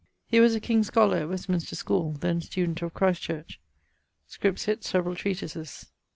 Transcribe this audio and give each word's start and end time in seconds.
He 0.25 0.39
was 0.39 0.55
a 0.55 0.59
king's 0.59 0.87
scholar 0.87 1.17
at 1.17 1.29
Westminster 1.29 1.75
schole, 1.75 2.13
then 2.13 2.41
student 2.41 2.81
of 2.81 2.91
Christ 2.91 3.21
Church. 3.21 3.59
Scripsit 4.27 4.83
severall 4.83 5.15
treatises. 5.15 5.89